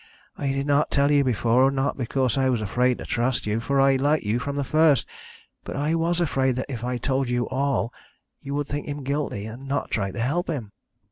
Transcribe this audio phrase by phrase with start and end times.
[0.35, 3.79] "I did not tell you before, not because I was afraid to trust you, for
[3.79, 5.05] I liked you from the first,
[5.63, 7.93] but I was afraid that if I told you all
[8.41, 10.71] you would think him guilty, and not try to help him.